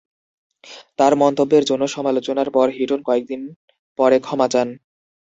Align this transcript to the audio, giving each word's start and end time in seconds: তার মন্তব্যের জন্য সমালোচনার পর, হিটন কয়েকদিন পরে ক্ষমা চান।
তার 0.99 1.13
মন্তব্যের 1.15 1.63
জন্য 1.65 1.83
সমালোচনার 1.87 2.49
পর, 2.51 2.67
হিটন 2.69 2.99
কয়েকদিন 3.03 3.41
পরে 3.99 4.17
ক্ষমা 4.19 4.47
চান। 4.47 4.67